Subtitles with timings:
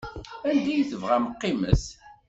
[0.49, 1.83] Anda i tebɣam qqimet.